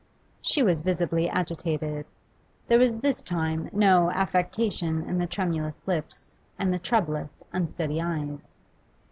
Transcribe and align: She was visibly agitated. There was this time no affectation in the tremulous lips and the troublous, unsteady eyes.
She 0.41 0.63
was 0.63 0.81
visibly 0.81 1.29
agitated. 1.29 2.07
There 2.67 2.79
was 2.79 2.97
this 3.01 3.21
time 3.23 3.69
no 3.71 4.09
affectation 4.09 5.03
in 5.03 5.19
the 5.19 5.27
tremulous 5.27 5.87
lips 5.87 6.37
and 6.57 6.73
the 6.73 6.79
troublous, 6.79 7.43
unsteady 7.53 8.01
eyes. 8.01 8.47